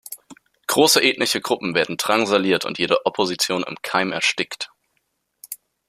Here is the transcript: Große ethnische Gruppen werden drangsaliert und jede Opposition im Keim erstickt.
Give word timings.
Große 0.65 0.99
ethnische 0.99 1.41
Gruppen 1.41 1.75
werden 1.75 1.95
drangsaliert 1.95 2.65
und 2.65 2.79
jede 2.79 3.05
Opposition 3.05 3.61
im 3.61 3.75
Keim 3.83 4.11
erstickt. 4.11 4.71